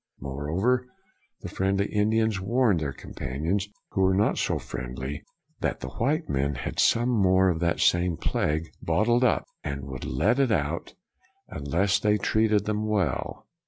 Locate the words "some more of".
6.79-7.59